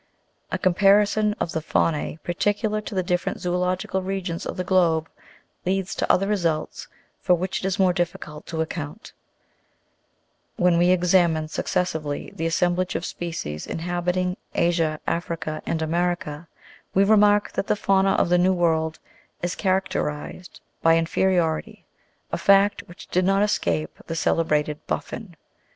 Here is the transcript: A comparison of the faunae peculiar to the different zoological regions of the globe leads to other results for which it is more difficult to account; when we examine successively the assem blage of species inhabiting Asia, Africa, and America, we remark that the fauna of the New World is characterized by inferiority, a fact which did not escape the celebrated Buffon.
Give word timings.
A 0.51 0.57
comparison 0.57 1.35
of 1.39 1.51
the 1.51 1.61
faunae 1.61 2.17
peculiar 2.23 2.81
to 2.81 2.95
the 2.95 3.03
different 3.03 3.39
zoological 3.39 4.01
regions 4.01 4.47
of 4.47 4.57
the 4.57 4.63
globe 4.63 5.07
leads 5.63 5.93
to 5.93 6.11
other 6.11 6.25
results 6.27 6.87
for 7.19 7.35
which 7.35 7.59
it 7.59 7.65
is 7.67 7.77
more 7.77 7.93
difficult 7.93 8.47
to 8.47 8.61
account; 8.61 9.13
when 10.57 10.79
we 10.79 10.89
examine 10.89 11.49
successively 11.49 12.31
the 12.35 12.47
assem 12.47 12.75
blage 12.75 12.95
of 12.95 13.05
species 13.05 13.67
inhabiting 13.67 14.37
Asia, 14.55 14.99
Africa, 15.05 15.61
and 15.67 15.83
America, 15.83 16.47
we 16.95 17.03
remark 17.03 17.51
that 17.51 17.67
the 17.67 17.75
fauna 17.75 18.13
of 18.13 18.29
the 18.29 18.39
New 18.39 18.53
World 18.53 18.97
is 19.43 19.53
characterized 19.53 20.61
by 20.81 20.97
inferiority, 20.97 21.85
a 22.31 22.39
fact 22.39 22.81
which 22.87 23.05
did 23.09 23.23
not 23.23 23.43
escape 23.43 23.99
the 24.07 24.15
celebrated 24.15 24.79
Buffon. 24.87 25.35